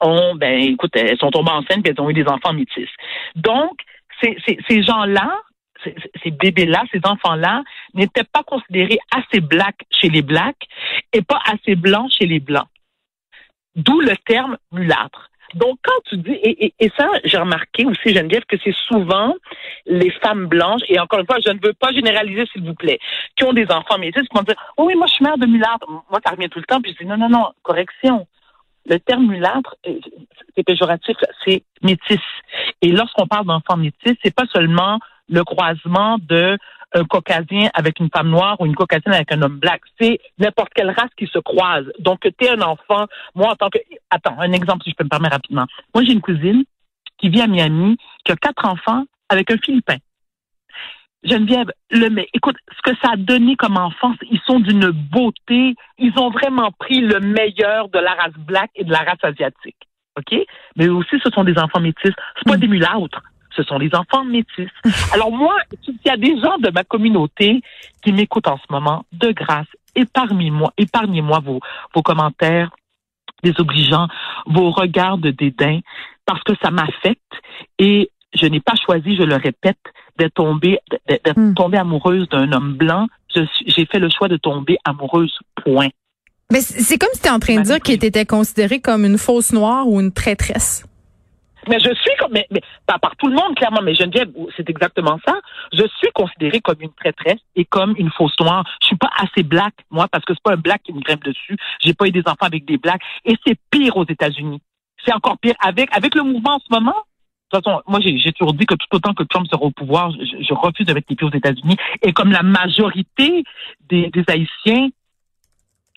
ont, 0.00 0.34
ben, 0.34 0.60
écoute, 0.60 0.96
elles 0.96 1.18
sont 1.18 1.30
tombées 1.30 1.52
enceintes 1.52 1.86
et 1.86 1.90
elles 1.90 2.00
ont 2.00 2.10
eu 2.10 2.14
des 2.14 2.26
enfants 2.26 2.52
métis. 2.52 2.88
Donc, 3.36 3.80
ces, 4.22 4.36
ces, 4.46 4.58
ces 4.68 4.82
gens-là, 4.82 5.30
ces, 5.84 5.94
ces 6.22 6.30
bébés-là, 6.30 6.84
ces 6.92 7.00
enfants-là, 7.04 7.62
n'étaient 7.94 8.24
pas 8.24 8.42
considérés 8.42 8.98
assez 9.14 9.40
blacks 9.40 9.82
chez 9.90 10.08
les 10.08 10.22
blacks 10.22 10.66
et 11.12 11.22
pas 11.22 11.40
assez 11.46 11.76
blancs 11.76 12.10
chez 12.18 12.26
les 12.26 12.40
blancs. 12.40 12.68
D'où 13.76 14.00
le 14.00 14.16
terme 14.26 14.56
mulâtre. 14.72 15.29
Donc, 15.54 15.78
quand 15.82 16.00
tu 16.06 16.16
dis, 16.18 16.32
et, 16.32 16.66
et, 16.66 16.74
et 16.78 16.90
ça, 16.96 17.08
j'ai 17.24 17.38
remarqué 17.38 17.84
aussi, 17.84 18.14
Geneviève, 18.14 18.44
que 18.46 18.56
c'est 18.62 18.74
souvent 18.88 19.34
les 19.86 20.10
femmes 20.22 20.46
blanches, 20.46 20.82
et 20.88 20.98
encore 21.00 21.20
une 21.20 21.26
fois, 21.26 21.38
je 21.44 21.50
ne 21.50 21.58
veux 21.62 21.72
pas 21.72 21.92
généraliser, 21.92 22.44
s'il 22.52 22.64
vous 22.64 22.74
plaît, 22.74 22.98
qui 23.36 23.44
ont 23.44 23.52
des 23.52 23.66
enfants 23.70 23.98
métis, 23.98 24.22
qui 24.22 24.36
vont 24.36 24.42
dire, 24.42 24.56
oh 24.76 24.84
oui, 24.86 24.94
moi, 24.94 25.06
je 25.06 25.14
suis 25.14 25.24
mère 25.24 25.38
de 25.38 25.46
mulâtre. 25.46 25.86
Moi, 25.88 26.20
ça 26.24 26.32
revient 26.32 26.48
tout 26.48 26.58
le 26.58 26.64
temps, 26.64 26.80
puis 26.80 26.92
je 26.92 27.04
dis, 27.04 27.08
non, 27.08 27.16
non, 27.16 27.28
non, 27.28 27.48
correction. 27.62 28.26
Le 28.86 28.98
terme 28.98 29.26
mulâtre, 29.26 29.76
euh, 29.86 29.98
c'est 30.56 30.62
péjoratif, 30.62 31.16
c'est 31.44 31.62
métis. 31.82 32.20
Et 32.82 32.88
lorsqu'on 32.88 33.26
parle 33.26 33.46
d'enfants 33.46 33.76
métis, 33.76 34.16
c'est 34.24 34.34
pas 34.34 34.46
seulement 34.52 34.98
le 35.28 35.44
croisement 35.44 36.18
de 36.18 36.58
un 36.92 37.04
caucasien 37.04 37.70
avec 37.74 38.00
une 38.00 38.10
femme 38.10 38.30
noire 38.30 38.60
ou 38.60 38.66
une 38.66 38.74
caucasienne 38.74 39.14
avec 39.14 39.32
un 39.32 39.42
homme 39.42 39.58
black. 39.58 39.82
C'est 40.00 40.20
n'importe 40.38 40.72
quelle 40.74 40.90
race 40.90 41.10
qui 41.16 41.26
se 41.26 41.38
croise. 41.38 41.86
Donc, 41.98 42.20
tu 42.20 42.44
es 42.44 42.50
un 42.50 42.62
enfant. 42.62 43.06
Moi, 43.34 43.50
en 43.50 43.56
tant 43.56 43.70
que... 43.70 43.78
Attends, 44.10 44.36
un 44.38 44.52
exemple, 44.52 44.84
si 44.84 44.90
je 44.90 44.96
peux 44.96 45.04
me 45.04 45.08
permettre 45.08 45.34
rapidement. 45.34 45.66
Moi, 45.94 46.04
j'ai 46.04 46.12
une 46.12 46.20
cousine 46.20 46.64
qui 47.18 47.28
vit 47.28 47.40
à 47.40 47.46
Miami, 47.46 47.96
qui 48.24 48.32
a 48.32 48.36
quatre 48.36 48.66
enfants 48.66 49.04
avec 49.28 49.50
un 49.50 49.58
Philippin. 49.58 49.96
Geneviève, 51.22 51.70
le, 51.90 52.08
mais 52.08 52.28
écoute, 52.32 52.56
ce 52.74 52.90
que 52.90 52.96
ça 53.02 53.12
a 53.12 53.16
donné 53.16 53.54
comme 53.56 53.76
enfance, 53.76 54.16
ils 54.30 54.40
sont 54.46 54.58
d'une 54.58 54.90
beauté. 54.90 55.74
Ils 55.98 56.18
ont 56.18 56.30
vraiment 56.30 56.72
pris 56.72 57.00
le 57.00 57.20
meilleur 57.20 57.88
de 57.90 57.98
la 57.98 58.14
race 58.14 58.38
black 58.38 58.70
et 58.74 58.84
de 58.84 58.90
la 58.90 59.00
race 59.00 59.22
asiatique. 59.22 59.76
OK? 60.16 60.38
Mais 60.76 60.88
aussi, 60.88 61.16
ce 61.22 61.30
sont 61.30 61.44
des 61.44 61.58
enfants 61.58 61.80
métis. 61.80 62.12
C'est 62.36 62.50
pas 62.50 62.56
des 62.56 62.68
mulâtres. 62.68 63.22
Ce 63.56 63.62
sont 63.62 63.78
des 63.78 63.94
enfants 63.94 64.24
métis. 64.24 64.68
Alors 65.12 65.30
moi, 65.30 65.56
s'il 65.84 65.98
y 66.04 66.10
a 66.10 66.16
des 66.16 66.40
gens 66.40 66.58
de 66.58 66.70
ma 66.70 66.84
communauté 66.84 67.62
qui 68.02 68.12
m'écoutent 68.12 68.48
en 68.48 68.58
ce 68.58 68.72
moment, 68.72 69.04
de 69.12 69.32
grâce, 69.32 69.66
épargnez-moi, 69.94 70.72
épargnez-moi 70.78 71.40
vos, 71.40 71.60
vos 71.94 72.02
commentaires 72.02 72.70
désobligeants, 73.42 74.08
vos 74.46 74.70
regards 74.70 75.18
de 75.18 75.30
dédain, 75.30 75.80
parce 76.26 76.42
que 76.42 76.52
ça 76.62 76.70
m'affecte 76.70 77.32
et 77.78 78.10
je 78.34 78.46
n'ai 78.46 78.60
pas 78.60 78.74
choisi, 78.84 79.16
je 79.16 79.22
le 79.22 79.36
répète, 79.36 79.78
d'être 80.16 80.34
tombée, 80.34 80.78
d'être 81.08 81.36
Hmm. 81.36 81.54
tombée 81.54 81.78
amoureuse 81.78 82.28
d'un 82.28 82.52
homme 82.52 82.74
blanc. 82.74 83.06
J'ai 83.34 83.86
fait 83.86 83.98
le 83.98 84.08
choix 84.10 84.28
de 84.28 84.36
tomber 84.36 84.78
amoureuse, 84.84 85.36
point. 85.64 85.88
Mais 86.52 86.60
c'est 86.60 86.98
comme 86.98 87.10
si 87.12 87.22
tu 87.22 87.30
en 87.30 87.38
train 87.38 87.56
de 87.56 87.62
dire 87.62 87.80
qu'il 87.80 87.94
était 88.04 88.26
considéré 88.26 88.80
comme 88.80 89.04
une 89.04 89.18
fausse 89.18 89.52
noire 89.52 89.88
ou 89.88 90.00
une 90.00 90.12
traîtresse. 90.12 90.84
Mais 91.68 91.78
je 91.78 91.94
suis 91.94 92.16
comme, 92.18 92.32
mais, 92.32 92.46
mais 92.50 92.62
pas 92.86 92.98
par 92.98 93.16
tout 93.16 93.28
le 93.28 93.34
monde, 93.34 93.54
clairement, 93.56 93.82
mais 93.82 93.94
Geneviève, 93.94 94.30
c'est 94.56 94.68
exactement 94.68 95.18
ça. 95.26 95.34
Je 95.72 95.86
suis 95.98 96.10
considérée 96.14 96.60
comme 96.60 96.80
une 96.80 96.92
traîtresse 96.92 97.40
et 97.56 97.64
comme 97.64 97.94
une 97.96 98.10
fausse 98.10 98.38
noire. 98.40 98.64
Je 98.82 98.88
suis 98.88 98.96
pas 98.96 99.10
assez 99.16 99.42
black, 99.42 99.74
moi, 99.90 100.08
parce 100.08 100.24
que 100.24 100.34
c'est 100.34 100.42
pas 100.42 100.54
un 100.54 100.60
black 100.60 100.82
qui 100.82 100.92
me 100.92 101.00
grimpe 101.00 101.24
dessus. 101.24 101.56
J'ai 101.82 101.94
pas 101.94 102.06
eu 102.06 102.12
des 102.12 102.22
enfants 102.26 102.46
avec 102.46 102.64
des 102.64 102.78
blacks. 102.78 103.02
Et 103.24 103.36
c'est 103.46 103.58
pire 103.70 103.96
aux 103.96 104.06
États-Unis. 104.06 104.60
C'est 105.04 105.14
encore 105.14 105.38
pire. 105.38 105.54
Avec, 105.60 105.94
avec 105.96 106.14
le 106.14 106.22
mouvement 106.22 106.54
en 106.54 106.58
ce 106.58 106.72
moment, 106.72 106.96
de 107.52 107.58
toute 107.58 107.64
façon, 107.64 107.82
moi, 107.88 107.98
j'ai 108.00 108.32
toujours 108.32 108.54
dit 108.54 108.64
que 108.64 108.74
tout 108.74 108.96
autant 108.96 109.12
que 109.12 109.24
Trump 109.24 109.46
sera 109.50 109.62
au 109.62 109.70
pouvoir, 109.70 110.12
je, 110.12 110.42
je 110.42 110.54
refuse 110.54 110.86
de 110.86 110.92
mettre 110.92 111.08
les 111.10 111.26
aux 111.26 111.32
États-Unis. 111.32 111.76
Et 112.02 112.12
comme 112.12 112.30
la 112.30 112.42
majorité 112.42 113.42
des, 113.88 114.08
des 114.10 114.24
Haïtiens, 114.28 114.88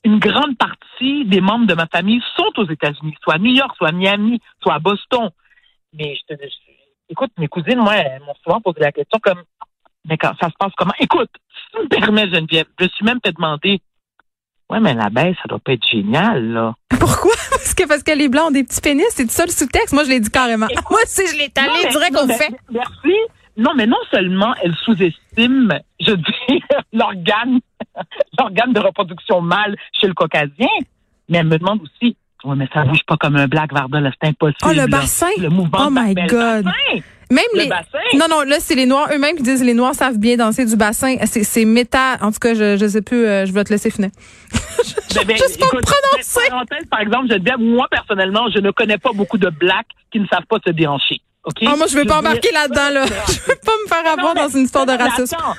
une 0.04 0.20
grande 0.20 0.58
partie 0.58 1.26
des 1.26 1.42
membres 1.42 1.68
de 1.68 1.74
ma 1.76 1.88
famille 1.88 2.22
sont 2.36 2.52
aux 2.58 2.68
États-Unis, 2.68 3.16
soit 3.24 3.36
à 3.36 3.38
New 3.38 3.54
York, 3.54 3.76
soit 3.78 3.90
à 3.90 3.92
Miami, 3.92 4.42
soit 4.62 4.74
à 4.74 4.80
Boston. 4.80 5.30
Mais 5.94 6.16
je 6.16 6.36
te 6.36 6.42
je- 6.42 6.50
écoute, 7.10 7.32
mes 7.38 7.48
cousines, 7.48 7.78
moi, 7.80 7.96
elles 7.96 8.22
m'ont 8.22 8.34
souvent 8.44 8.62
posé 8.62 8.80
la 8.80 8.92
question 8.92 9.20
comme, 9.22 9.44
mais 10.10 10.18
quand 10.18 10.34
ça 10.40 10.50
se 10.50 10.56
passe 10.60 10.72
comment? 10.78 10.94
Écoute, 11.00 11.30
si 11.56 11.78
tu 11.78 11.84
me 11.84 11.88
permets, 11.88 12.30
Geneviève, 12.30 12.66
je 12.80 12.88
suis 12.88 13.06
même 13.06 13.20
fait 13.24 13.32
demander, 13.34 13.80
ouais, 14.70 14.80
mais 14.80 14.94
la 14.94 15.10
baisse, 15.10 15.36
ça 15.38 15.44
doit 15.48 15.60
pas 15.60 15.74
être 15.74 15.88
génial, 15.90 16.52
là. 16.52 16.74
Pourquoi? 17.00 17.34
Parce 17.52 17.74
que, 17.74 17.88
parce 17.88 18.04
que 18.04 18.12
les 18.12 18.30
Blancs 18.30 18.48
ont 18.48 18.52
des 18.52 18.64
petits 18.64 18.82
pénis. 18.82 19.06
C'est 19.12 19.30
ça 19.30 19.46
le 19.46 19.52
sous-texte. 19.52 19.94
Moi, 19.94 20.04
je 20.06 20.10
l'ai 20.10 20.20
dit 20.20 20.30
carrément. 20.32 20.68
Écoute, 20.68 20.86
Moi, 20.92 21.00
si 21.06 21.28
je 21.28 21.34
l'ai 21.38 21.50
mais- 21.56 21.90
direct 21.92 22.18
mais- 22.28 22.34
fait. 22.38 22.54
Merci. 22.72 23.16
Non, 23.56 23.72
mais 23.76 23.86
non 23.86 23.98
seulement 24.10 24.56
elle 24.64 24.74
sous-estime, 24.84 25.78
je 26.00 26.14
dis, 26.14 26.64
l'organe, 26.94 27.60
l'organe 28.40 28.74
de 28.74 28.80
reproduction 28.80 29.42
mâle 29.42 29.76
chez 30.00 30.08
le 30.08 30.14
caucasien, 30.16 30.68
mais 31.30 31.38
elle 31.38 31.48
me 31.48 31.58
demande 31.60 31.82
aussi, 31.84 32.18
ouais, 32.44 32.56
mais 32.56 32.68
ça 32.74 32.84
bouge 32.84 33.04
pas 33.08 33.18
comme 33.18 33.36
un 33.36 33.48
black 33.48 33.74
Varda, 33.74 34.00
c'est 34.22 34.30
impossible. 34.30 34.58
Oh, 34.66 34.70
le 34.70 34.76
là. 34.76 34.88
bassin. 34.88 35.28
Le 35.40 35.50
mouvement 35.50 35.86
Oh 35.88 35.90
my 35.92 36.14
le 36.16 36.28
God. 36.28 36.64
bassin. 36.66 37.00
Même 37.32 37.44
Le 37.56 37.62
les. 37.64 37.68
bassin. 37.70 37.98
Non, 38.16 38.26
non, 38.30 38.42
là, 38.44 38.58
c'est 38.60 38.76
les 38.76 38.86
Noirs 38.86 39.08
eux-mêmes 39.14 39.36
qui 39.38 39.44
disent 39.44 39.64
les 39.64 39.74
Noirs 39.74 39.96
savent 39.96 40.20
bien 40.20 40.36
danser 40.38 40.66
du 40.66 40.76
bassin. 40.76 41.16
C'est, 41.26 41.44
c'est 41.44 41.66
méta. 41.66 42.18
En 42.22 42.32
tout 42.32 42.40
cas, 42.40 42.54
je, 42.54 42.78
je 42.78 42.88
sais 42.88 43.02
plus, 43.02 43.26
euh, 43.26 43.46
je 43.46 43.52
vais 43.54 43.64
te 43.64 43.72
laisser 43.72 43.90
finir. 43.90 44.10
Ben, 45.16 45.26
ben, 45.28 45.38
Juste 45.38 45.58
écoute, 45.62 45.82
prononcer. 45.86 46.50
par 46.90 47.00
exemple, 47.00 47.28
je 47.30 47.38
dis, 47.38 47.52
moi, 47.60 47.88
personnellement, 47.92 48.50
je 48.54 48.60
ne 48.60 48.72
connais 48.72 48.98
pas 48.98 49.12
beaucoup 49.14 49.38
de 49.38 49.48
blacks 49.50 49.86
qui 50.12 50.20
ne 50.20 50.26
savent 50.26 50.46
pas 50.50 50.58
se 50.66 50.72
déhancher. 50.72 51.22
OK? 51.46 51.58
Ah, 51.66 51.76
moi, 51.76 51.88
je 51.88 51.96
veux 51.98 52.06
pas 52.06 52.20
embarquer 52.20 52.50
dire- 52.50 52.54
là-dedans, 52.54 52.90
là. 52.94 53.06
Je 53.28 53.40
veux 53.52 53.60
pas 53.66 53.72
me 53.84 53.88
faire 53.88 54.12
avoir 54.14 54.34
Non, 54.36 54.42
mais- 54.42 54.48
dans 54.48 54.58
une 54.58 54.64
histoire 54.64 54.86
de 54.86 54.92
mais 54.92 54.98
racisme. 55.04 55.36
attends, 55.38 55.56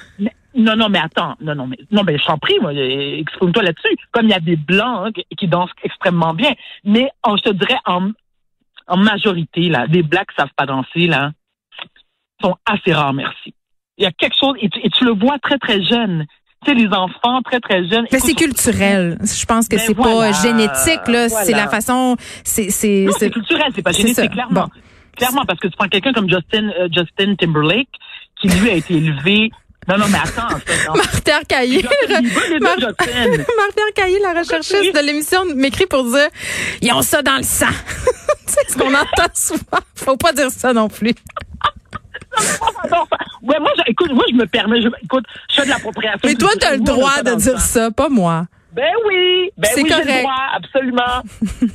non, 0.56 0.76
non, 0.76 0.88
mais 0.88 1.00
attends. 1.00 1.34
Non, 1.40 1.54
non, 1.54 1.66
mais, 1.66 1.76
non, 1.90 2.02
mais 2.04 2.16
je 2.16 2.24
t'en 2.24 2.38
prie, 2.38 2.54
moi, 2.60 2.72
exprime-toi 2.72 3.62
là-dessus. 3.64 3.96
Comme 4.12 4.26
il 4.26 4.30
y 4.30 4.34
a 4.34 4.40
des 4.40 4.56
blancs 4.56 5.08
hein, 5.08 5.22
qui, 5.36 5.48
dansent 5.48 5.70
extrêmement 5.82 6.32
bien. 6.32 6.52
Mais, 6.84 7.10
en, 7.24 7.36
je 7.36 7.42
te 7.42 7.50
dirais, 7.50 7.78
en, 7.86 8.10
en 8.86 8.96
majorité, 8.96 9.68
là, 9.68 9.86
des 9.88 10.02
blacks 10.02 10.28
qui 10.30 10.36
savent 10.36 10.48
pas 10.56 10.64
danser, 10.66 11.06
là, 11.08 11.32
sont 12.40 12.54
assez 12.66 12.92
rares, 12.92 13.12
merci. 13.14 13.52
Il 13.98 14.04
y 14.04 14.06
a 14.06 14.12
quelque 14.12 14.36
chose, 14.38 14.54
et 14.60 14.68
tu, 14.68 14.78
et 14.82 14.90
tu 14.90 15.04
le 15.04 15.12
vois 15.12 15.38
très, 15.40 15.58
très 15.58 15.82
jeune. 15.82 16.24
Tu 16.64 16.70
sais, 16.72 16.74
les 16.78 16.88
enfants 16.88 17.42
très, 17.42 17.60
très 17.60 17.86
jeunes. 17.88 18.06
Mais 18.10 18.20
c'est 18.20 18.34
culturel. 18.34 19.18
Je 19.22 19.44
pense 19.44 19.68
que 19.68 19.76
Ben 19.76 19.82
c'est 19.86 19.92
voilà, 19.94 20.30
pas 20.30 20.42
génétique, 20.42 21.06
là. 21.08 21.28
C'est 21.28 21.52
la 21.52 21.68
façon. 21.68 22.16
C'est, 22.44 22.70
c'est, 22.70 23.06
culturel, 23.30 23.72
c'est 23.74 23.82
pas 23.82 23.92
génétique, 23.92 24.30
clairement. 24.30 24.62
Bon. 24.62 24.68
Clairement, 25.16 25.44
parce 25.46 25.60
que 25.60 25.68
tu 25.68 25.76
prends 25.76 25.88
quelqu'un 25.88 26.12
comme 26.12 26.28
Justin, 26.28 26.70
euh, 26.78 26.88
Justin 26.92 27.34
Timberlake, 27.36 27.88
qui 28.40 28.48
lui 28.48 28.70
a 28.70 28.74
été 28.74 28.94
élevé. 28.94 29.50
Non, 29.86 29.98
non, 29.98 30.06
mais 30.08 30.18
attends. 30.18 30.48
ça, 30.48 30.88
non. 30.88 30.94
Marc-Pierre 30.96 31.42
Caillé. 31.46 31.82
Justin 31.82 32.20
Bieber, 32.22 32.42
les 32.48 32.58
deux 32.58 32.64
Mar- 32.64 32.74
Justin. 32.78 33.28
Marc-Pierre 33.56 33.94
Caillé, 33.94 34.18
la 34.20 34.32
recherchiste 34.40 34.94
de 34.94 35.06
l'émission, 35.06 35.44
m'écrit 35.54 35.86
pour 35.86 36.04
dire 36.04 36.28
ils 36.80 36.92
ont 36.92 37.02
ça 37.02 37.22
dans 37.22 37.36
le 37.36 37.42
sang. 37.42 37.66
c'est 38.46 38.70
ce 38.70 38.76
qu'on 38.78 38.94
entend 38.94 39.30
souvent. 39.34 39.80
Faut 39.94 40.16
pas 40.16 40.32
dire 40.32 40.50
ça 40.50 40.72
non 40.72 40.88
plus. 40.88 41.14
Ouais, 43.42 43.60
moi, 43.60 43.70
écoute, 43.86 44.10
moi, 44.12 44.24
je 44.30 44.34
me 44.34 44.46
permets, 44.46 44.80
je, 44.80 44.88
écoute, 45.02 45.24
je 45.50 45.56
fais 45.56 45.64
de 45.64 45.70
l'appropriation. 45.70 46.20
Mais 46.24 46.34
toi, 46.34 46.50
t'as 46.58 46.72
le 46.76 46.80
droit 46.80 47.22
de 47.22 47.34
dire 47.34 47.60
ça, 47.60 47.90
pas 47.90 48.08
moi. 48.08 48.46
Ben 48.74 48.90
oui, 49.06 49.50
ben 49.56 49.68
C'est 49.72 49.82
oui, 49.82 49.88
j'ai 49.88 49.94
correct. 49.94 50.08
le 50.08 50.20
droit, 50.22 50.46
absolument. 50.52 51.22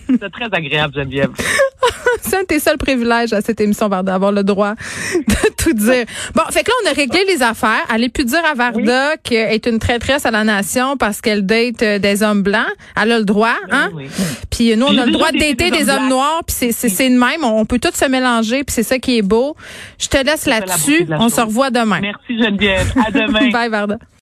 C'est 0.19 0.31
très 0.31 0.49
agréable, 0.51 0.93
Geneviève. 0.93 1.31
C'est 2.21 2.37
un 2.37 2.41
de 2.41 2.47
tes 2.47 2.59
seuls 2.59 2.77
privilèges 2.77 3.31
à 3.31 3.41
cette 3.41 3.61
émission, 3.61 3.87
Varda, 3.87 4.11
d'avoir 4.11 4.33
le 4.33 4.43
droit 4.43 4.73
de 5.15 5.53
tout 5.57 5.73
dire. 5.73 6.05
Bon, 6.35 6.43
fait 6.51 6.63
que 6.63 6.69
là, 6.69 6.75
on 6.83 6.89
a 6.89 6.93
réglé 6.93 7.23
les 7.27 7.41
affaires. 7.41 7.85
Allez 7.89 8.09
plus 8.09 8.25
dire 8.25 8.41
à 8.45 8.53
Varda 8.53 9.15
qu'elle 9.23 9.53
est 9.53 9.65
une 9.65 9.79
traîtresse 9.79 10.25
à 10.25 10.31
la 10.31 10.43
nation 10.43 10.97
parce 10.97 11.21
qu'elle 11.21 11.45
date 11.45 11.81
euh, 11.83 11.99
des 11.99 12.21
hommes 12.21 12.43
blancs. 12.43 12.67
Elle 13.01 13.13
a 13.13 13.19
le 13.19 13.25
droit, 13.25 13.55
hein? 13.71 13.91
oui. 13.93 14.09
Puis 14.49 14.75
nous, 14.75 14.87
on 14.87 14.97
a 14.97 15.05
le 15.05 15.11
droit 15.11 15.31
de 15.31 15.39
dater 15.39 15.71
des 15.71 15.79
des 15.79 15.89
hommes 15.89 16.09
noirs, 16.09 16.41
puis 16.45 16.55
c'est 16.57 16.71
c'est 16.73 16.89
c'est 16.89 17.09
de 17.09 17.17
même. 17.17 17.43
On, 17.43 17.65
peut 17.65 17.79
tous 17.79 17.95
se 17.95 18.05
mélanger, 18.05 18.63
puis 18.65 18.73
c'est 18.73 18.83
ça 18.83 18.99
qui 18.99 19.17
est 19.17 19.21
beau. 19.21 19.55
Je 19.97 20.07
te 20.07 20.17
laisse 20.17 20.45
là-dessus. 20.45 21.05
la 21.05 21.21
On 21.21 21.29
se 21.29 21.39
revoit 21.39 21.69
demain. 21.69 21.99
Merci 22.01 22.37
Geneviève. 22.37 22.91
À 23.07 23.11
demain. 23.11 23.49
Bye, 23.51 23.69
Varda. 23.69 23.97